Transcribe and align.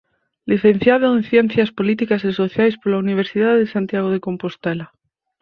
Licenciado 0.45 1.15
en 1.15 1.21
Ciencias 1.31 1.69
Políticas 1.79 2.21
e 2.29 2.31
Sociais 2.41 2.75
pola 2.81 3.01
Universidade 3.05 3.61
de 3.61 3.71
Santiago 3.75 4.09
de 4.11 4.23
Compostela. 4.27 4.85